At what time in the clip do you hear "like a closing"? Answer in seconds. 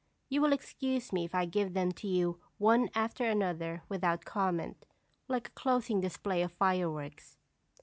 5.27-6.01